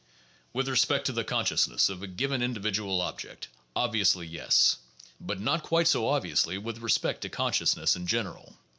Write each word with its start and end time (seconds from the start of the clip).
With 0.51 0.67
respect 0.67 1.05
to 1.05 1.11
the 1.13 1.23
consciousness 1.23 1.87
of 1.87 2.01
a 2.01 2.07
given 2.07 2.41
individual 2.41 3.01
object, 3.01 3.49
obviously 3.75 4.25
yes; 4.25 4.77
but 5.19 5.39
not 5.39 5.61
quite 5.61 5.87
so 5.87 6.07
obviously 6.07 6.57
with 6.57 6.79
re 6.79 6.89
gard 6.99 7.21
to 7.21 7.29
consciousness 7.29 7.95
in 7.95 8.07
general. 8.07 8.57